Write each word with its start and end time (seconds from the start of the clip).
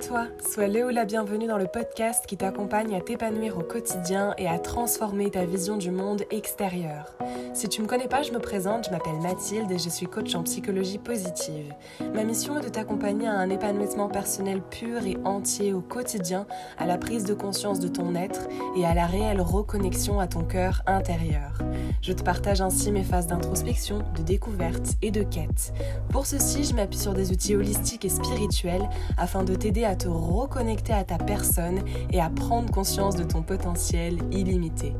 Toi, 0.00 0.26
sois 0.46 0.66
le 0.66 0.84
ou 0.84 0.88
la 0.90 1.06
bienvenue 1.06 1.46
dans 1.46 1.56
le 1.56 1.66
podcast 1.66 2.26
qui 2.26 2.36
t'accompagne 2.36 2.94
à 2.94 3.00
t'épanouir 3.00 3.56
au 3.56 3.62
quotidien 3.62 4.34
et 4.36 4.46
à 4.46 4.58
transformer 4.58 5.30
ta 5.30 5.46
vision 5.46 5.78
du 5.78 5.90
monde 5.90 6.22
extérieur. 6.30 7.16
Si 7.54 7.66
tu 7.70 7.80
me 7.80 7.86
connais 7.86 8.06
pas, 8.06 8.22
je 8.22 8.32
me 8.32 8.38
présente, 8.38 8.86
je 8.86 8.90
m'appelle 8.90 9.18
Mathilde 9.22 9.70
et 9.70 9.78
je 9.78 9.88
suis 9.88 10.06
coach 10.06 10.34
en 10.34 10.42
psychologie 10.42 10.98
positive. 10.98 11.72
Ma 12.14 12.24
mission 12.24 12.58
est 12.58 12.64
de 12.64 12.68
t'accompagner 12.68 13.26
à 13.26 13.32
un 13.32 13.48
épanouissement 13.48 14.08
personnel 14.08 14.60
pur 14.60 15.06
et 15.06 15.16
entier 15.24 15.72
au 15.72 15.80
quotidien, 15.80 16.46
à 16.76 16.84
la 16.84 16.98
prise 16.98 17.24
de 17.24 17.32
conscience 17.32 17.80
de 17.80 17.88
ton 17.88 18.14
être 18.14 18.48
et 18.76 18.84
à 18.84 18.92
la 18.92 19.06
réelle 19.06 19.40
reconnexion 19.40 20.20
à 20.20 20.26
ton 20.26 20.44
cœur 20.44 20.82
intérieur. 20.86 21.62
Je 22.02 22.12
te 22.12 22.22
partage 22.22 22.60
ainsi 22.60 22.92
mes 22.92 23.02
phases 23.02 23.28
d'introspection, 23.28 24.02
de 24.14 24.22
découverte 24.22 24.90
et 25.00 25.10
de 25.10 25.22
quête. 25.22 25.72
Pour 26.10 26.26
ceci, 26.26 26.64
je 26.64 26.74
m'appuie 26.74 26.98
sur 26.98 27.14
des 27.14 27.32
outils 27.32 27.56
holistiques 27.56 28.04
et 28.04 28.10
spirituels 28.10 28.88
afin 29.16 29.42
de 29.42 29.54
t'aider 29.54 29.85
à 29.86 29.96
te 29.96 30.08
reconnecter 30.08 30.92
à 30.92 31.04
ta 31.04 31.16
personne 31.16 31.80
et 32.10 32.20
à 32.20 32.28
prendre 32.28 32.70
conscience 32.70 33.16
de 33.16 33.24
ton 33.24 33.42
potentiel 33.42 34.18
illimité. 34.32 34.92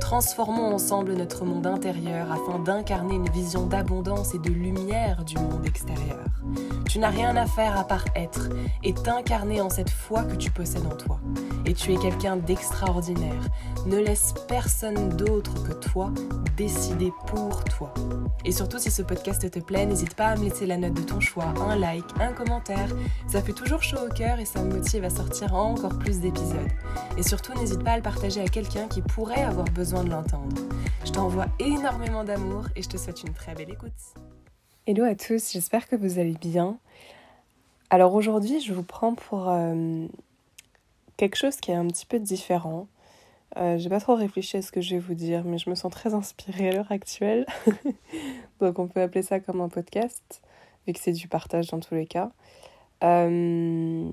Transformons 0.00 0.74
ensemble 0.74 1.14
notre 1.14 1.44
monde 1.44 1.66
intérieur 1.66 2.30
afin 2.30 2.58
d'incarner 2.58 3.14
une 3.14 3.28
vision 3.30 3.66
d'abondance 3.66 4.34
et 4.34 4.38
de 4.38 4.50
lumière 4.50 5.24
du 5.24 5.36
monde 5.36 5.64
extérieur. 5.64 6.18
Tu 6.88 6.98
n'as 6.98 7.08
rien 7.08 7.36
à 7.36 7.46
faire 7.46 7.78
à 7.78 7.84
part 7.84 8.04
être 8.16 8.50
et 8.82 8.92
t'incarner 8.92 9.60
en 9.60 9.70
cette 9.70 9.90
foi 9.90 10.24
que 10.24 10.34
tu 10.34 10.50
possèdes 10.50 10.86
en 10.86 10.96
toi. 10.96 11.20
Et 11.64 11.72
tu 11.72 11.94
es 11.94 11.96
quelqu'un 11.96 12.36
d'extraordinaire. 12.36 13.48
Ne 13.86 13.96
laisse 13.96 14.34
personne 14.48 15.10
d'autre 15.10 15.54
que 15.62 15.72
toi 15.72 16.12
décider 16.56 17.12
pour 17.26 17.64
toi. 17.64 17.94
Et 18.44 18.52
surtout, 18.52 18.78
si 18.78 18.90
ce 18.90 19.02
podcast 19.02 19.50
te 19.50 19.58
plaît, 19.60 19.86
n'hésite 19.86 20.14
pas 20.14 20.26
à 20.26 20.36
me 20.36 20.44
laisser 20.44 20.66
la 20.66 20.76
note 20.76 20.94
de 20.94 21.02
ton 21.02 21.20
choix, 21.20 21.54
un 21.68 21.76
like, 21.76 22.04
un 22.20 22.32
commentaire. 22.32 22.88
Ça 23.26 23.40
fait 23.40 23.52
toujours 23.52 23.82
chaud 23.82 23.98
au 24.10 24.12
cœur 24.12 24.31
et 24.38 24.44
ça 24.44 24.62
me 24.62 24.76
motive 24.76 25.04
à 25.04 25.10
sortir 25.10 25.54
encore 25.54 25.98
plus 25.98 26.20
d'épisodes. 26.20 26.68
Et 27.18 27.22
surtout, 27.22 27.52
n'hésite 27.54 27.82
pas 27.82 27.92
à 27.92 27.96
le 27.96 28.02
partager 28.02 28.40
à 28.40 28.46
quelqu'un 28.46 28.88
qui 28.88 29.02
pourrait 29.02 29.42
avoir 29.42 29.66
besoin 29.66 30.04
de 30.04 30.10
l'entendre. 30.10 30.56
Je 31.04 31.10
t'envoie 31.10 31.46
énormément 31.58 32.24
d'amour 32.24 32.66
et 32.76 32.82
je 32.82 32.88
te 32.88 32.96
souhaite 32.96 33.22
une 33.22 33.34
très 33.34 33.54
belle 33.54 33.70
écoute. 33.70 33.92
Hello 34.86 35.04
à 35.04 35.14
tous, 35.14 35.52
j'espère 35.52 35.88
que 35.88 35.96
vous 35.96 36.18
allez 36.18 36.36
bien. 36.40 36.78
Alors 37.90 38.14
aujourd'hui, 38.14 38.60
je 38.60 38.72
vous 38.72 38.82
prends 38.82 39.14
pour 39.14 39.50
euh, 39.50 40.06
quelque 41.16 41.36
chose 41.36 41.56
qui 41.56 41.70
est 41.70 41.76
un 41.76 41.86
petit 41.86 42.06
peu 42.06 42.18
différent. 42.18 42.88
Euh, 43.58 43.76
j'ai 43.76 43.90
pas 43.90 44.00
trop 44.00 44.14
réfléchi 44.14 44.56
à 44.56 44.62
ce 44.62 44.72
que 44.72 44.80
je 44.80 44.94
vais 44.94 45.00
vous 45.00 45.14
dire, 45.14 45.44
mais 45.44 45.58
je 45.58 45.68
me 45.68 45.74
sens 45.74 45.92
très 45.92 46.14
inspirée 46.14 46.70
à 46.70 46.72
l'heure 46.72 46.90
actuelle. 46.90 47.46
Donc 48.60 48.78
on 48.78 48.88
peut 48.88 49.02
appeler 49.02 49.22
ça 49.22 49.40
comme 49.40 49.60
un 49.60 49.68
podcast, 49.68 50.42
vu 50.86 50.94
que 50.94 51.00
c'est 51.00 51.12
du 51.12 51.28
partage 51.28 51.68
dans 51.68 51.80
tous 51.80 51.94
les 51.94 52.06
cas. 52.06 52.32
Euh, 53.02 54.10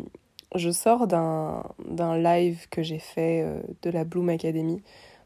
je 0.55 0.69
sors 0.71 1.07
d'un 1.07 2.17
live 2.17 2.67
que 2.69 2.81
j'ai 2.81 2.99
fait 2.99 3.41
euh, 3.41 3.61
de 3.81 3.89
la 3.89 4.03
Bloom 4.03 4.29
Academy. 4.29 4.81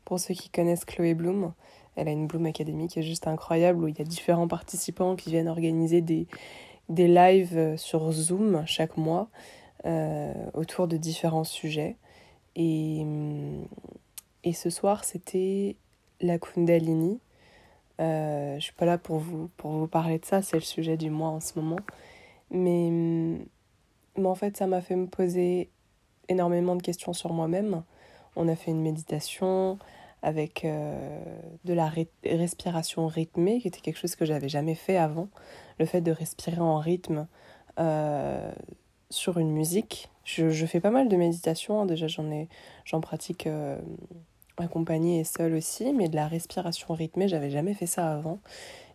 Pour 0.06 0.20
ceux 0.20 0.34
qui 0.34 0.50
connaissent 0.50 0.86
Chloé 0.86 1.14
Bloom, 1.14 1.54
elle 1.96 2.08
a 2.08 2.12
une 2.12 2.28
Bloom 2.28 2.46
Academy 2.46 2.88
qui 2.88 3.00
est 3.00 3.04
juste 3.04 3.28
incroyable 3.28 3.84
où 3.84 3.88
il 3.88 3.98
y 3.98 4.02
a 4.02 4.06
différents 4.06 4.48
participants 4.48 5.16
qui 5.16 5.30
viennent 5.30 5.48
organiser 5.48 6.02
des, 6.02 6.28
des 6.90 7.08
lives 7.08 7.78
sur 7.78 8.12
Zoom 8.12 8.64
chaque 8.66 8.98
mois 8.98 9.30
euh, 9.86 10.34
autour 10.54 10.88
de 10.88 10.98
différents 10.98 11.46
sujets. 11.46 11.96
Et, 12.56 13.06
et 14.44 14.54
ce 14.54 14.70
soir, 14.70 15.04
c'était 15.06 15.78
la 16.22 16.38
Kundalini. 16.38 17.20
Euh, 18.00 18.56
je 18.56 18.64
suis 18.64 18.74
pas 18.74 18.86
là 18.86 18.98
pour 18.98 19.18
vous, 19.18 19.50
pour 19.58 19.72
vous 19.72 19.88
parler 19.88 20.20
de 20.20 20.26
ça, 20.26 20.42
c'est 20.42 20.58
le 20.58 20.62
sujet 20.62 20.98
du 20.98 21.10
mois 21.10 21.30
en 21.30 21.40
ce 21.40 21.60
moment. 21.60 21.80
Mais 22.52 23.38
mais 24.18 24.28
en 24.28 24.36
fait, 24.36 24.58
ça 24.58 24.68
m'a 24.68 24.82
fait 24.82 24.96
me 24.96 25.08
poser 25.08 25.70
énormément 26.30 26.76
de 26.76 26.82
questions 26.82 27.14
sur 27.14 27.34
moi-même. 27.34 27.84
On 28.36 28.48
a 28.48 28.56
fait 28.56 28.72
une 28.72 28.82
méditation 28.82 29.78
avec 30.22 30.64
euh, 30.64 31.20
de 31.66 31.74
la 31.74 31.92
respiration 32.24 33.08
rythmée, 33.08 33.60
qui 33.60 33.68
était 33.68 33.82
quelque 33.82 34.00
chose 34.00 34.16
que 34.16 34.26
j'avais 34.26 34.50
jamais 34.50 34.76
fait 34.76 34.98
avant. 34.98 35.28
Le 35.80 35.86
fait 35.86 36.02
de 36.02 36.12
respirer 36.12 36.62
en 36.62 36.78
rythme 36.78 37.28
euh, 37.80 38.52
sur 39.10 39.38
une 39.38 39.52
musique. 39.52 40.10
Je, 40.24 40.66
fais 40.66 40.80
pas 40.80 40.92
mal 40.92 41.10
de 41.10 41.18
méditation, 41.18 41.82
hein. 41.82 41.86
déjà 41.86 42.08
j'en 42.08 42.32
ai 42.32 42.48
j'en 42.86 43.02
pratique 43.02 43.46
euh, 43.46 43.78
accompagnée 44.58 45.20
et 45.20 45.24
seule 45.26 45.54
aussi, 45.54 45.92
mais 45.92 46.08
de 46.08 46.16
la 46.16 46.28
respiration 46.28 46.94
rythmée, 46.94 47.28
j'avais 47.28 47.50
jamais 47.50 47.74
fait 47.74 47.86
ça 47.86 48.14
avant. 48.14 48.40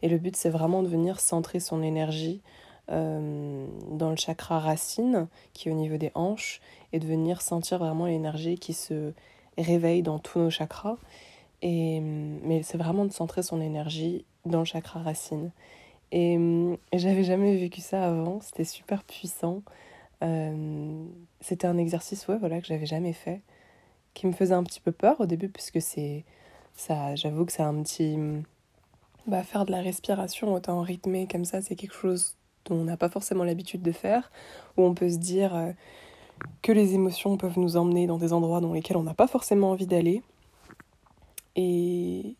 Et 0.00 0.08
le 0.08 0.16
but 0.16 0.34
c'est 0.34 0.48
vraiment 0.48 0.82
de 0.82 0.88
venir 0.88 1.20
centrer 1.20 1.60
son 1.60 1.82
énergie 1.82 2.40
euh, 2.90 3.66
dans 3.90 4.10
le 4.10 4.16
chakra 4.16 4.58
racine 4.58 5.28
qui 5.52 5.68
est 5.68 5.72
au 5.72 5.74
niveau 5.74 5.96
des 5.96 6.10
hanches 6.14 6.60
et 6.92 6.98
de 6.98 7.06
venir 7.06 7.42
sentir 7.42 7.78
vraiment 7.78 8.06
l'énergie 8.06 8.58
qui 8.58 8.72
se 8.72 9.12
réveille 9.58 10.02
dans 10.02 10.18
tous 10.18 10.38
nos 10.38 10.50
chakras. 10.50 10.96
Et, 11.60 12.00
mais 12.00 12.62
c'est 12.62 12.78
vraiment 12.78 13.04
de 13.04 13.12
centrer 13.12 13.42
son 13.42 13.60
énergie 13.60 14.24
dans 14.46 14.60
le 14.60 14.64
chakra 14.64 15.00
racine. 15.00 15.50
Et, 16.12 16.34
et 16.92 16.98
j'avais 16.98 17.24
jamais 17.24 17.56
vécu 17.56 17.80
ça 17.80 18.06
avant, 18.06 18.40
c'était 18.40 18.64
super 18.64 19.04
puissant. 19.04 19.62
Euh, 20.22 21.04
c'était 21.40 21.66
un 21.66 21.78
exercice 21.78 22.26
ouais, 22.28 22.38
voilà, 22.38 22.60
que 22.60 22.66
j'avais 22.66 22.86
jamais 22.86 23.12
fait, 23.12 23.42
qui 24.14 24.26
me 24.26 24.32
faisait 24.32 24.54
un 24.54 24.64
petit 24.64 24.80
peu 24.80 24.92
peur 24.92 25.20
au 25.20 25.26
début, 25.26 25.48
puisque 25.48 25.80
c'est 25.80 26.24
ça, 26.74 27.14
j'avoue 27.14 27.44
que 27.44 27.52
c'est 27.52 27.62
un 27.62 27.82
petit. 27.82 28.16
Bah, 29.26 29.42
faire 29.42 29.66
de 29.66 29.72
la 29.72 29.82
respiration 29.82 30.54
autant 30.54 30.80
rythmée 30.80 31.26
comme 31.26 31.44
ça, 31.44 31.60
c'est 31.60 31.76
quelque 31.76 31.94
chose 31.94 32.37
on 32.70 32.84
n'a 32.84 32.96
pas 32.96 33.08
forcément 33.08 33.44
l'habitude 33.44 33.82
de 33.82 33.92
faire, 33.92 34.30
où 34.76 34.82
on 34.82 34.94
peut 34.94 35.10
se 35.10 35.18
dire 35.18 35.54
euh, 35.54 35.72
que 36.62 36.72
les 36.72 36.94
émotions 36.94 37.36
peuvent 37.36 37.58
nous 37.58 37.76
emmener 37.76 38.06
dans 38.06 38.18
des 38.18 38.32
endroits 38.32 38.60
dans 38.60 38.72
lesquels 38.72 38.96
on 38.96 39.02
n'a 39.02 39.14
pas 39.14 39.26
forcément 39.26 39.70
envie 39.70 39.86
d'aller. 39.86 40.22
Et 41.56 42.36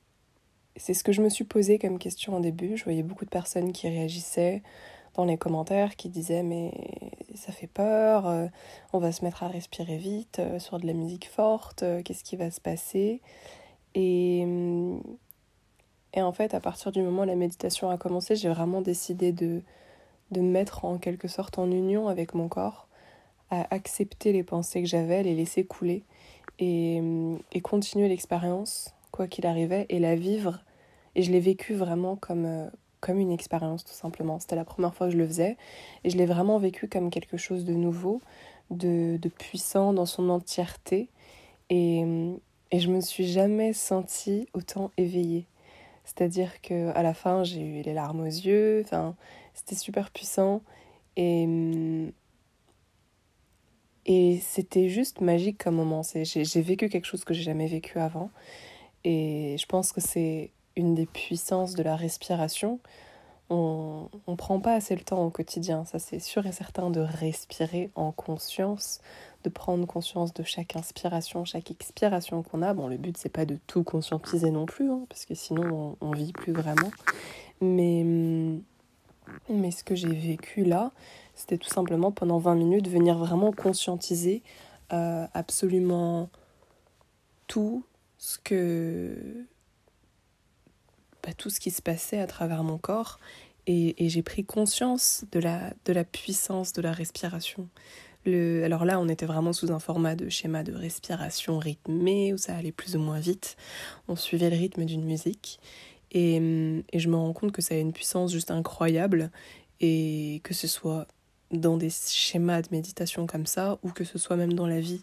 c'est 0.77 0.95
ce 0.95 1.03
que 1.03 1.13
je 1.13 1.23
me 1.23 1.29
suis 1.29 1.45
posé 1.45 1.79
comme 1.79 1.99
question 1.99 2.37
au 2.37 2.41
début. 2.41 2.77
Je 2.77 2.85
voyais 2.85 3.03
beaucoup 3.03 3.25
de 3.25 3.31
personnes 3.31 3.73
qui 3.73 3.89
réagissaient 3.89 4.63
dans 5.15 5.25
les 5.25 5.37
commentaires, 5.37 5.97
qui 5.97 6.09
disaient 6.09 6.45
mais 6.45 6.73
ça 7.35 7.51
fait 7.53 7.67
peur, 7.67 8.29
euh, 8.29 8.47
on 8.93 8.99
va 8.99 9.11
se 9.11 9.25
mettre 9.25 9.43
à 9.43 9.49
respirer 9.49 9.97
vite 9.97 10.39
euh, 10.39 10.59
sur 10.61 10.79
de 10.79 10.87
la 10.87 10.93
musique 10.93 11.29
forte, 11.29 11.85
qu'est-ce 12.05 12.23
qui 12.23 12.37
va 12.37 12.51
se 12.51 12.61
passer? 12.61 13.21
Et, 13.95 14.47
et 16.15 16.23
en 16.23 16.33
fait, 16.33 16.55
à 16.55 16.61
partir 16.61 16.93
du 16.93 17.03
moment 17.03 17.23
où 17.23 17.27
la 17.27 17.35
méditation 17.35 17.91
a 17.91 17.99
commencé, 17.99 18.37
j'ai 18.37 18.49
vraiment 18.49 18.81
décidé 18.81 19.33
de, 19.33 19.63
de 20.31 20.41
me 20.41 20.51
mettre 20.51 20.85
en 20.85 20.99
quelque 20.99 21.29
sorte 21.29 21.59
en 21.59 21.71
union 21.71 22.09
avec 22.09 22.35
mon 22.35 22.49
corps, 22.49 22.89
à 23.51 23.67
accepter 23.75 24.33
les 24.33 24.43
pensées 24.43 24.83
que 24.83 24.89
j'avais, 24.89 25.23
les 25.23 25.35
laisser 25.35 25.65
couler 25.65 26.05
et, 26.59 27.01
et 27.53 27.61
continuer 27.61 28.09
l'expérience, 28.09 28.95
quoi 29.11 29.27
qu'il 29.27 29.47
arrivait, 29.47 29.87
et 29.89 29.99
la 29.99 30.17
vivre. 30.17 30.61
Et 31.15 31.23
je 31.23 31.33
l'ai 31.33 31.41
vécu 31.41 31.75
vraiment 31.75 32.17
comme, 32.17 32.45
euh, 32.45 32.69
comme 33.01 33.19
une 33.19 33.33
expérience, 33.33 33.85
tout 33.85 33.95
simplement. 33.95 34.39
C'était 34.39 34.57
la 34.57 34.65
première 34.65 34.95
fois 34.95 35.07
que 35.07 35.15
je 35.15 35.19
le 35.19 35.27
faisais, 35.27 35.57
et 36.05 36.11
je 36.11 36.17
l'ai 36.17 36.27
vraiment 36.27 36.59
vécu 36.59 36.89
comme 36.89 37.11
quelque 37.11 37.37
chose 37.37 37.65
de 37.65 37.73
nouveau, 37.73 38.21
de, 38.71 39.17
de 39.17 39.29
puissant 39.29 39.93
dans 39.93 40.07
son 40.07 40.29
entièreté. 40.29 41.09
Et, 41.71 42.05
et 42.71 42.81
je 42.81 42.91
me 42.91 43.01
suis 43.01 43.27
jamais 43.27 43.73
sentie 43.73 44.47
autant 44.53 44.91
éveillée. 44.99 45.47
C'est-à-dire 46.05 46.61
que 46.63 46.91
à 46.95 47.03
la 47.03 47.15
fin, 47.15 47.45
j'ai 47.45 47.61
eu 47.61 47.83
les 47.83 47.95
larmes 47.95 48.21
aux 48.21 48.25
yeux, 48.25 48.83
enfin, 48.85 49.15
c'était 49.59 49.75
super 49.75 50.11
puissant 50.11 50.63
et 51.17 52.13
et 54.07 54.39
c'était 54.41 54.89
juste 54.89 55.21
magique 55.21 55.63
comme 55.63 55.75
moment. 55.75 56.01
J'ai 56.15 56.63
vécu 56.63 56.89
quelque 56.89 57.05
chose 57.05 57.25
que 57.25 57.35
j'ai 57.35 57.43
jamais 57.43 57.67
vécu 57.67 57.99
avant 57.99 58.31
et 59.05 59.57
je 59.59 59.67
pense 59.67 59.93
que 59.93 60.01
c'est 60.01 60.51
une 60.77 60.95
des 60.95 61.05
puissances 61.05 61.75
de 61.75 61.83
la 61.83 61.95
respiration. 61.95 62.81
On 63.51 64.09
ne 64.27 64.35
prend 64.35 64.61
pas 64.61 64.75
assez 64.75 64.95
le 64.95 65.03
temps 65.03 65.25
au 65.25 65.31
quotidien, 65.31 65.85
ça 65.85 65.99
c'est 65.99 66.21
sûr 66.21 66.47
et 66.47 66.53
certain, 66.53 66.91
de 66.91 67.01
respirer 67.01 67.91
en 67.95 68.13
conscience, 68.13 69.01
de 69.45 69.51
prendre 69.51 69.87
conscience 69.87 70.33
de 70.35 70.43
chaque 70.43 70.77
inspiration, 70.77 71.45
chaque 71.45 71.71
expiration 71.71 72.43
qu'on 72.43 72.63
a. 72.63 72.75
Bon, 72.75 72.89
le 72.89 72.97
but, 72.97 73.17
c'est 73.17 73.29
pas 73.29 73.47
de 73.47 73.59
tout 73.67 73.85
conscientiser 73.85 74.51
non 74.51 74.67
plus, 74.67 74.91
hein, 74.91 75.05
parce 75.09 75.25
que 75.25 75.35
sinon, 75.35 75.97
on, 76.01 76.07
on 76.07 76.11
vit 76.13 76.33
plus 76.33 76.53
vraiment. 76.53 76.91
Mais, 77.61 78.05
mais 79.49 79.71
ce 79.71 79.85
que 79.85 79.95
j'ai 79.95 80.13
vécu 80.13 80.65
là, 80.65 80.93
c'était 81.35 81.59
tout 81.59 81.71
simplement 81.71 82.13
pendant 82.13 82.39
20 82.39 82.55
minutes 82.55 82.89
venir 82.89 83.17
vraiment 83.17 83.53
conscientiser 83.53 84.43
euh, 84.93 85.27
absolument 85.35 86.31
tout 87.47 87.85
ce 88.19 88.39
que. 88.39 89.47
Bah, 91.23 91.33
tout 91.37 91.51
ce 91.51 91.61
qui 91.61 91.71
se 91.71 91.83
passait 91.83 92.21
à 92.21 92.27
travers 92.27 92.63
mon 92.63 92.79
corps. 92.79 93.19
Et, 93.67 94.03
et 94.03 94.09
j'ai 94.09 94.23
pris 94.23 94.45
conscience 94.45 95.25
de 95.31 95.41
la, 95.41 95.75
de 95.85 95.93
la 95.93 96.05
puissance 96.05 96.73
de 96.73 96.81
la 96.81 96.91
respiration. 96.91 97.69
Le, 98.25 98.65
alors 98.65 98.85
là, 98.85 98.99
on 98.99 99.09
était 99.09 99.27
vraiment 99.27 99.53
sous 99.53 99.71
un 99.73 99.79
format 99.79 100.15
de 100.15 100.29
schéma 100.29 100.63
de 100.63 100.73
respiration 100.73 101.59
rythmé, 101.59 102.33
où 102.33 102.39
ça 102.39 102.57
allait 102.57 102.73
plus 102.73 102.97
ou 102.97 102.99
moins 102.99 103.21
vite. 103.21 103.57
On 104.09 104.17
suivait 104.17 104.51
le 104.51 104.57
rythme 104.57 104.85
d'une 104.85 105.05
musique. 105.05 105.61
Et, 106.13 106.37
et, 106.93 106.99
je 106.99 107.09
me 107.09 107.17
rends 107.17 107.33
compte 107.33 107.53
que 107.53 107.63
ça 107.63 107.75
a 107.75 107.79
une 107.79 107.93
puissance 107.93 108.33
juste 108.33 108.51
incroyable. 108.51 109.31
Et 109.81 110.41
que 110.43 110.55
ce 110.55 110.67
soit 110.67 111.07
dans 111.51 111.77
des 111.77 111.91
schémas 111.91 112.63
de 112.63 112.69
méditation 112.73 113.27
comme 113.27 113.47
ça, 113.47 113.79
ou 113.83 113.91
que 113.91 114.05
ce 114.05 114.19
soit 114.19 114.37
même 114.37 114.53
dans 114.53 114.67
la 114.67 114.81
vie 114.81 115.03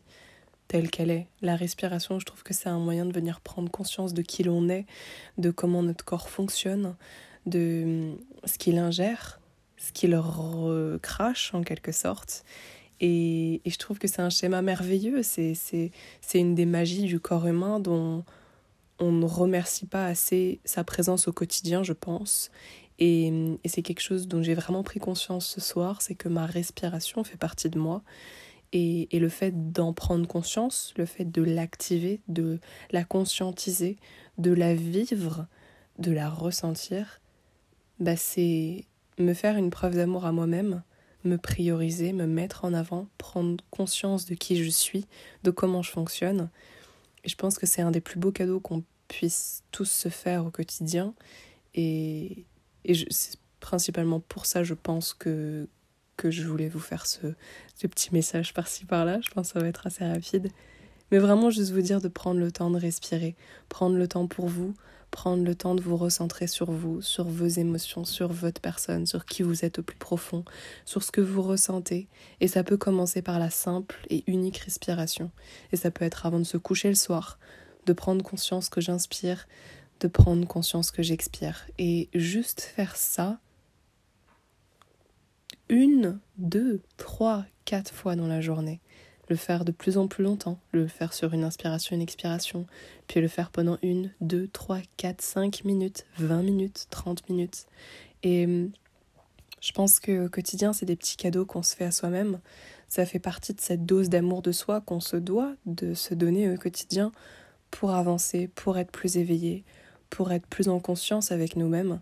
telle 0.68 0.90
qu'elle 0.90 1.12
est. 1.12 1.28
La 1.42 1.56
respiration, 1.56 2.20
je 2.20 2.26
trouve 2.26 2.44
que 2.44 2.54
c'est 2.54 2.70
un 2.70 2.80
moyen 2.80 3.06
de 3.06 3.14
venir 3.14 3.42
prendre 3.42 3.70
conscience 3.70 4.14
de 4.14 4.22
qui 4.22 4.44
l'on 4.44 4.68
est, 4.70 4.86
de 5.38 5.52
comment 5.52 5.84
notre 5.84 6.04
corps 6.04 6.30
fonctionne, 6.30 6.96
de 7.46 7.84
hum, 8.14 8.18
ce 8.46 8.58
qu'il 8.58 8.78
ingère, 8.78 9.40
ce 9.78 9.92
qu'il 9.92 10.16
recrache 10.16 11.54
en 11.54 11.62
quelque 11.62 11.92
sorte. 11.92 12.44
Et, 13.00 13.62
et 13.66 13.70
je 13.70 13.78
trouve 13.78 14.00
que 14.00 14.08
c'est 14.08 14.22
un 14.22 14.30
schéma 14.30 14.62
merveilleux, 14.62 15.22
c'est 15.22 16.00
une 16.34 16.56
des 16.56 16.66
magies 16.66 17.06
du 17.06 17.20
corps 17.20 17.46
humain 17.46 17.80
dont 17.80 18.24
on 19.00 19.12
ne 19.12 19.26
remercie 19.26 19.86
pas 19.86 20.06
assez 20.06 20.60
sa 20.66 20.84
présence 20.84 21.28
au 21.28 21.34
quotidien, 21.34 21.84
je 21.84 21.94
pense. 21.94 22.50
Et, 23.00 23.28
et 23.64 23.70
c'est 23.70 23.82
quelque 23.82 24.02
chose 24.02 24.28
dont 24.28 24.42
j'ai 24.42 24.54
vraiment 24.54 24.84
pris 24.84 25.00
conscience 25.00 25.46
ce 25.48 25.62
soir, 25.62 26.02
c'est 26.02 26.16
que 26.16 26.30
ma 26.30 26.46
respiration 26.46 27.24
fait 27.24 27.38
partie 27.38 27.70
de 27.70 27.78
moi. 27.78 28.04
Et, 28.72 29.16
et 29.16 29.20
le 29.20 29.30
fait 29.30 29.72
d'en 29.72 29.94
prendre 29.94 30.28
conscience, 30.28 30.94
le 30.98 31.06
fait 31.06 31.26
de 31.26 31.42
l'activer, 31.42 32.22
de 32.28 32.60
la 32.92 33.04
conscientiser, 33.04 33.98
de 34.38 34.52
la 34.52 34.76
vivre, 34.76 35.48
de 36.00 36.12
la 36.12 36.30
ressentir, 36.30 37.22
bah 38.00 38.18
c'est 38.18 38.86
me 39.18 39.34
faire 39.34 39.56
une 39.58 39.70
preuve 39.70 39.96
d'amour 39.96 40.26
à 40.26 40.32
moi-même, 40.32 40.84
me 41.24 41.38
prioriser, 41.38 42.14
me 42.14 42.28
mettre 42.28 42.66
en 42.66 42.74
avant, 42.74 43.08
prendre 43.18 43.64
conscience 43.72 44.26
de 44.26 44.36
qui 44.36 44.62
je 44.62 44.70
suis, 44.70 45.06
de 45.44 45.52
comment 45.52 45.82
je 45.82 45.92
fonctionne. 45.92 46.50
Je 47.26 47.36
pense 47.36 47.58
que 47.58 47.66
c'est 47.66 47.82
un 47.82 47.92
des 47.92 48.02
plus 48.02 48.20
beaux 48.20 48.32
cadeaux 48.32 48.60
qu'on 48.60 48.84
puisse 49.08 49.64
tous 49.72 49.90
se 49.90 50.10
faire 50.10 50.46
au 50.46 50.52
quotidien. 50.52 51.14
Et, 51.74 52.46
et 52.84 52.94
c'est 53.10 53.38
principalement 53.60 54.20
pour 54.20 54.46
ça, 54.46 54.64
je 54.64 54.74
pense, 54.74 55.14
que, 55.14 55.68
que 56.18 56.32
je 56.32 56.44
voulais 56.44 56.70
vous 56.70 56.80
faire 56.80 57.06
ce, 57.06 57.34
ce 57.76 57.88
petit 57.88 58.14
message 58.14 58.54
par-ci 58.54 58.86
par-là. 58.86 59.20
Je 59.22 59.30
pense 59.32 59.48
que 59.48 59.54
ça 59.54 59.60
va 59.60 59.68
être 59.68 59.88
assez 59.88 60.06
rapide. 60.06 60.50
Mais 61.12 61.20
vraiment, 61.20 61.50
juste 61.50 61.72
vous 61.72 61.82
dire 61.82 62.02
de 62.02 62.08
prendre 62.08 62.40
le 62.40 62.52
temps 62.52 62.72
de 62.72 62.80
respirer, 62.80 63.36
prendre 63.70 63.96
le 63.96 64.08
temps 64.08 64.28
pour 64.28 64.48
vous, 64.48 64.74
prendre 65.12 65.44
le 65.44 65.56
temps 65.56 65.76
de 65.76 65.82
vous 65.82 65.96
recentrer 65.96 66.46
sur 66.46 66.72
vous, 66.72 67.02
sur 67.02 67.26
vos 67.26 67.48
émotions, 67.48 68.04
sur 68.04 68.34
votre 68.34 68.60
personne, 68.60 69.06
sur 69.06 69.26
qui 69.26 69.44
vous 69.44 69.64
êtes 69.64 69.80
au 69.80 69.84
plus 69.84 69.98
profond, 69.98 70.44
sur 70.84 71.04
ce 71.04 71.12
que 71.12 71.22
vous 71.22 71.42
ressentez. 71.42 72.08
Et 72.42 72.48
ça 72.48 72.64
peut 72.64 72.78
commencer 72.78 73.22
par 73.22 73.40
la 73.40 73.50
simple 73.50 73.96
et 74.10 74.24
unique 74.28 74.58
respiration. 74.58 75.32
Et 75.72 75.78
ça 75.78 75.90
peut 75.90 76.04
être 76.04 76.26
avant 76.26 76.40
de 76.40 76.44
se 76.44 76.58
coucher 76.58 76.90
le 76.90 76.96
soir, 76.96 77.40
de 77.86 77.94
prendre 77.94 78.24
conscience 78.24 78.68
que 78.68 78.82
j'inspire, 78.82 79.48
de 80.02 80.08
prendre 80.08 80.46
conscience 80.48 80.92
que 80.92 81.02
j'expire. 81.02 81.66
Et 81.78 82.10
juste 82.14 82.62
faire 82.62 82.98
ça 82.98 83.40
une, 85.70 86.20
deux, 86.38 86.82
trois, 86.98 87.46
quatre 87.64 87.94
fois 87.94 88.16
dans 88.16 88.28
la 88.28 88.42
journée. 88.42 88.82
Le 89.28 89.36
faire 89.36 89.66
de 89.66 89.72
plus 89.72 89.98
en 89.98 90.08
plus 90.08 90.24
longtemps, 90.24 90.60
le 90.72 90.88
faire 90.88 91.14
sur 91.14 91.34
une 91.34 91.44
inspiration, 91.44 91.96
une 91.96 92.02
expiration, 92.02 92.68
puis 93.08 93.22
le 93.22 93.28
faire 93.28 93.50
pendant 93.50 93.78
une, 93.82 94.12
deux, 94.22 94.48
trois, 94.48 94.80
quatre, 94.98 95.22
cinq 95.22 95.64
minutes, 95.64 96.06
vingt 96.18 96.44
minutes, 96.44 96.88
trente 96.92 97.28
minutes. 97.28 97.66
Et 98.22 98.46
hum, 98.46 98.72
je 99.62 99.72
pense 99.72 100.00
que 100.00 100.26
au 100.26 100.30
quotidien, 100.30 100.74
c'est 100.74 100.86
des 100.86 100.96
petits 100.96 101.18
cadeaux 101.18 101.46
qu'on 101.46 101.64
se 101.64 101.76
fait 101.76 101.86
à 101.86 101.92
soi-même. 101.92 102.40
Ça 102.88 103.06
fait 103.06 103.20
partie 103.20 103.54
de 103.54 103.62
cette 103.62 103.84
dose 103.84 104.10
d'amour 104.10 104.44
de 104.44 104.52
soi 104.52 104.80
qu'on 104.80 105.00
se 105.00 105.18
doit 105.18 105.56
de 105.66 105.96
se 105.96 106.14
donner 106.14 106.50
au 106.54 106.56
quotidien 106.56 107.12
pour 107.72 107.92
avancer, 107.92 108.48
pour 108.48 108.78
être 108.78 108.92
plus 108.92 109.18
éveillé, 109.18 109.64
pour 110.10 110.32
être 110.32 110.46
plus 110.46 110.70
en 110.70 110.80
conscience 110.80 111.32
avec 111.32 111.56
nous-mêmes. 111.56 112.00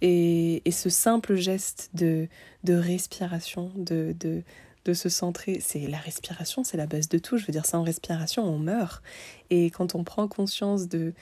Et, 0.00 0.62
et, 0.66 0.72
ce 0.72 0.90
simple 0.90 1.36
geste 1.36 1.90
de, 1.94 2.28
de 2.64 2.74
respiration, 2.74 3.72
de, 3.76 4.14
de, 4.18 4.42
de 4.86 4.94
se 4.94 5.08
centrer, 5.08 5.58
c'est 5.60 5.86
la 5.86 5.98
respiration, 5.98 6.62
c'est 6.62 6.76
la 6.76 6.86
base 6.86 7.08
de 7.08 7.18
tout. 7.18 7.36
Je 7.36 7.46
veux 7.46 7.52
dire, 7.52 7.66
sans 7.66 7.82
respiration, 7.82 8.44
on 8.44 8.58
meurt. 8.58 9.02
Et 9.50 9.70
quand 9.70 9.94
on 9.96 10.04
prend 10.04 10.28
conscience 10.28 10.88
de, 10.88 11.12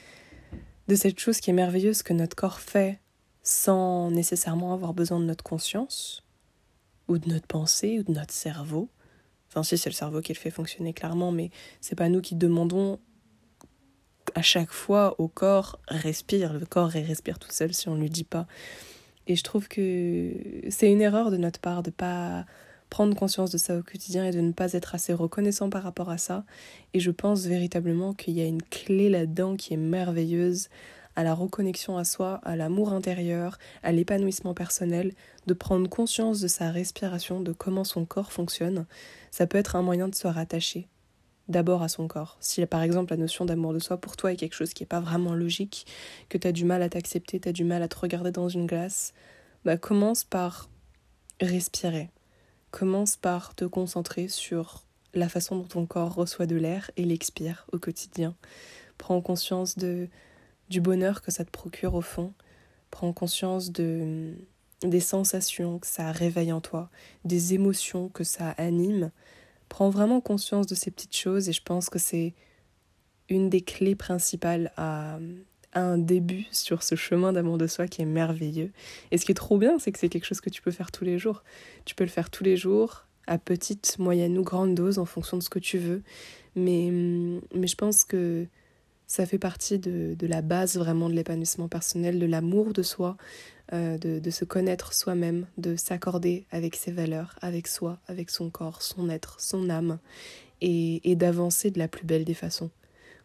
de 0.87 0.95
cette 0.95 1.19
chose 1.19 1.39
qui 1.39 1.49
est 1.49 1.53
merveilleuse 1.53 2.03
que 2.03 2.13
notre 2.13 2.35
corps 2.35 2.59
fait 2.59 2.99
sans 3.41 4.11
nécessairement 4.11 4.73
avoir 4.73 4.93
besoin 4.93 5.19
de 5.19 5.25
notre 5.25 5.43
conscience, 5.43 6.23
ou 7.07 7.17
de 7.17 7.29
notre 7.29 7.47
pensée, 7.47 7.99
ou 7.99 8.03
de 8.03 8.11
notre 8.11 8.33
cerveau, 8.33 8.89
enfin 9.49 9.63
si 9.63 9.77
c'est 9.77 9.89
le 9.89 9.95
cerveau 9.95 10.21
qui 10.21 10.33
le 10.33 10.39
fait 10.39 10.49
fonctionner 10.49 10.93
clairement, 10.93 11.31
mais 11.31 11.51
c'est 11.81 11.95
pas 11.95 12.09
nous 12.09 12.21
qui 12.21 12.35
demandons 12.35 12.99
à 14.33 14.41
chaque 14.41 14.71
fois 14.71 15.15
au 15.19 15.27
corps 15.27 15.79
respire. 15.87 16.53
Le 16.53 16.65
corps 16.65 16.95
il 16.95 17.05
respire 17.05 17.39
tout 17.39 17.51
seul 17.51 17.73
si 17.73 17.87
on 17.89 17.95
ne 17.95 18.01
lui 18.01 18.09
dit 18.09 18.23
pas. 18.23 18.47
Et 19.27 19.35
je 19.35 19.43
trouve 19.43 19.67
que 19.67 20.33
c'est 20.69 20.91
une 20.91 21.01
erreur 21.01 21.31
de 21.31 21.37
notre 21.37 21.59
part 21.59 21.83
de 21.83 21.91
pas 21.91 22.45
prendre 22.89 23.15
conscience 23.15 23.51
de 23.51 23.57
ça 23.57 23.77
au 23.77 23.83
quotidien 23.83 24.25
et 24.25 24.31
de 24.31 24.41
ne 24.41 24.51
pas 24.51 24.73
être 24.73 24.95
assez 24.95 25.13
reconnaissant 25.13 25.69
par 25.69 25.83
rapport 25.83 26.09
à 26.09 26.17
ça. 26.17 26.43
Et 26.93 26.99
je 26.99 27.11
pense 27.11 27.45
véritablement 27.45 28.13
qu'il 28.13 28.33
y 28.33 28.41
a 28.41 28.45
une 28.45 28.61
clé 28.61 29.09
là-dedans 29.09 29.55
qui 29.55 29.73
est 29.73 29.77
merveilleuse 29.77 30.69
à 31.15 31.23
la 31.23 31.33
reconnexion 31.33 31.97
à 31.97 32.03
soi, 32.03 32.41
à 32.43 32.55
l'amour 32.55 32.91
intérieur, 32.91 33.57
à 33.83 33.91
l'épanouissement 33.91 34.53
personnel, 34.53 35.13
de 35.47 35.53
prendre 35.53 35.89
conscience 35.89 36.41
de 36.41 36.47
sa 36.47 36.71
respiration, 36.71 37.39
de 37.39 37.53
comment 37.53 37.83
son 37.85 38.05
corps 38.05 38.31
fonctionne. 38.31 38.85
Ça 39.31 39.47
peut 39.47 39.57
être 39.57 39.75
un 39.75 39.81
moyen 39.81 40.07
de 40.07 40.15
se 40.15 40.27
rattacher 40.27 40.87
d'abord 41.47 41.83
à 41.83 41.89
son 41.89 42.07
corps. 42.07 42.37
Si 42.39 42.65
par 42.65 42.81
exemple 42.81 43.11
la 43.11 43.17
notion 43.17 43.45
d'amour 43.45 43.73
de 43.73 43.79
soi 43.79 43.97
pour 43.97 44.17
toi 44.17 44.31
est 44.31 44.35
quelque 44.35 44.55
chose 44.55 44.73
qui 44.73 44.83
n'est 44.83 44.87
pas 44.87 44.99
vraiment 44.99 45.33
logique, 45.33 45.85
que 46.29 46.37
tu 46.37 46.47
as 46.47 46.51
du 46.51 46.65
mal 46.65 46.81
à 46.81 46.89
t'accepter, 46.89 47.39
tu 47.39 47.49
as 47.49 47.53
du 47.53 47.63
mal 47.63 47.83
à 47.83 47.87
te 47.87 47.97
regarder 47.97 48.31
dans 48.31 48.49
une 48.49 48.65
glace, 48.65 49.13
bah 49.63 49.77
commence 49.77 50.23
par 50.23 50.69
respirer. 51.41 52.09
Commence 52.75 53.15
par 53.15 53.55
te 53.55 53.63
concentrer 53.63 54.27
sur 54.27 54.83
la 55.13 55.29
façon 55.29 55.55
dont 55.55 55.63
ton 55.63 55.85
corps 55.85 56.13
reçoit 56.13 56.45
de 56.45 56.57
l'air 56.57 56.91
et 56.97 57.05
l'expire 57.05 57.65
au 57.71 57.79
quotidien. 57.79 58.35
Prends 58.97 59.21
conscience 59.21 59.77
de 59.77 60.09
du 60.69 60.81
bonheur 60.81 61.21
que 61.21 61.31
ça 61.31 61.45
te 61.45 61.51
procure 61.51 61.93
au 61.93 62.01
fond. 62.01 62.33
Prends 62.91 63.13
conscience 63.13 63.71
de 63.71 64.33
des 64.81 64.99
sensations 64.99 65.79
que 65.79 65.87
ça 65.87 66.11
réveille 66.11 66.51
en 66.51 66.59
toi, 66.59 66.89
des 67.23 67.53
émotions 67.53 68.09
que 68.09 68.25
ça 68.25 68.49
anime 68.57 69.11
prends 69.69 69.89
vraiment 69.89 70.21
conscience 70.21 70.67
de 70.67 70.75
ces 70.75 70.91
petites 70.91 71.15
choses 71.15 71.49
et 71.49 71.53
je 71.53 71.61
pense 71.61 71.89
que 71.89 71.99
c'est 71.99 72.33
une 73.29 73.49
des 73.49 73.61
clés 73.61 73.95
principales 73.95 74.71
à, 74.77 75.17
un 75.75 75.97
début 75.97 76.45
sur 76.51 76.83
ce 76.83 76.95
chemin 76.95 77.33
d'amour 77.33 77.57
de 77.57 77.67
soi 77.67 77.87
qui 77.87 78.01
est 78.01 78.05
merveilleux. 78.05 78.71
Et 79.11 79.17
ce 79.17 79.25
qui 79.25 79.31
est 79.31 79.35
trop 79.35 79.57
bien, 79.57 79.77
c'est 79.77 79.91
que 79.91 79.99
c'est 79.99 80.09
quelque 80.09 80.25
chose 80.25 80.41
que 80.41 80.49
tu 80.49 80.61
peux 80.61 80.71
faire 80.71 80.91
tous 80.91 81.03
les 81.03 81.19
jours. 81.19 81.43
Tu 81.83 81.95
peux 81.95 82.05
le 82.05 82.09
faire 82.09 82.29
tous 82.29 82.43
les 82.43 82.57
jours, 82.57 83.05
à 83.27 83.37
petite, 83.37 83.99
moyenne 83.99 84.37
ou 84.37 84.43
grande 84.43 84.73
dose, 84.73 84.97
en 84.99 85.05
fonction 85.05 85.37
de 85.37 85.43
ce 85.43 85.49
que 85.49 85.59
tu 85.59 85.77
veux. 85.77 86.01
Mais, 86.55 86.89
mais 87.53 87.67
je 87.67 87.75
pense 87.75 88.05
que 88.05 88.47
ça 89.07 89.25
fait 89.25 89.37
partie 89.37 89.77
de, 89.77 90.15
de 90.17 90.27
la 90.27 90.41
base 90.41 90.77
vraiment 90.77 91.09
de 91.09 91.13
l'épanouissement 91.13 91.67
personnel, 91.67 92.19
de 92.19 92.25
l'amour 92.25 92.73
de 92.73 92.81
soi, 92.81 93.17
euh, 93.73 93.97
de, 93.97 94.19
de, 94.19 94.29
se 94.29 94.45
connaître 94.45 94.93
soi-même, 94.93 95.45
de 95.57 95.75
s'accorder 95.75 96.45
avec 96.51 96.75
ses 96.75 96.91
valeurs, 96.91 97.35
avec 97.41 97.67
soi, 97.67 97.99
avec 98.07 98.29
son 98.29 98.49
corps, 98.49 98.81
son 98.81 99.09
être, 99.09 99.39
son 99.39 99.69
âme, 99.69 99.99
et, 100.61 101.09
et 101.09 101.15
d'avancer 101.15 101.69
de 101.69 101.79
la 101.79 101.87
plus 101.87 102.05
belle 102.05 102.25
des 102.25 102.33
façons. 102.33 102.71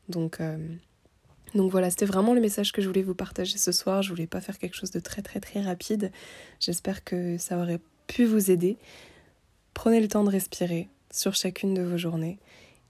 Donc, 0.08 0.40
euh, 0.40 0.58
donc 1.54 1.70
voilà, 1.70 1.90
c'était 1.90 2.06
vraiment 2.06 2.34
le 2.34 2.40
message 2.40 2.72
que 2.72 2.80
je 2.80 2.86
voulais 2.86 3.02
vous 3.02 3.14
partager 3.14 3.58
ce 3.58 3.72
soir. 3.72 4.02
Je 4.02 4.10
voulais 4.10 4.26
pas 4.26 4.40
faire 4.40 4.58
quelque 4.58 4.76
chose 4.76 4.90
de 4.90 5.00
très 5.00 5.22
très 5.22 5.40
très 5.40 5.60
rapide. 5.60 6.12
J'espère 6.60 7.04
que 7.04 7.38
ça 7.38 7.58
aurait 7.58 7.80
pu 8.06 8.24
vous 8.24 8.50
aider. 8.50 8.76
Prenez 9.74 10.00
le 10.00 10.08
temps 10.08 10.24
de 10.24 10.30
respirer 10.30 10.88
sur 11.10 11.34
chacune 11.34 11.74
de 11.74 11.82
vos 11.82 11.96
journées 11.96 12.38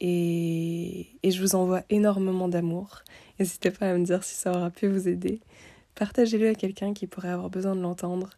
et, 0.01 1.09
je 1.25 1.41
vous 1.41 1.55
envoie 1.55 1.83
énormément 1.91 2.49
d'amour. 2.49 3.03
N'hésitez 3.39 3.71
pas 3.71 3.91
à 3.91 3.97
me 3.97 4.05
dire 4.05 4.25
si 4.25 4.35
ça 4.35 4.53
aura 4.53 4.71
pu 4.71 4.89
vous 4.89 5.09
aider. 5.09 5.41
Partagez-le 5.95 6.51
à 6.51 6.55
quelqu'un 6.55 6.95
qui 6.95 7.07
pourrait 7.07 7.29
avoir 7.29 7.51
besoin 7.51 7.75
de 7.75 7.81
l'entendre. 7.81 8.31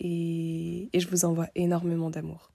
et 0.00 0.88
je 0.94 1.08
vous 1.08 1.24
envoie 1.24 1.48
énormément 1.56 2.10
d'amour. 2.10 2.50